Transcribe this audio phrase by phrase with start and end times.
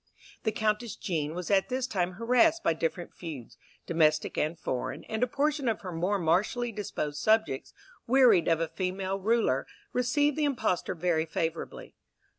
[0.41, 5.21] The Countess Jean was at this time harassed by different feuds, domestic and foreign, and
[5.21, 7.71] a portion of her more martially disposed subjects,
[8.07, 11.93] wearied of female rule, received the impostor very favourably.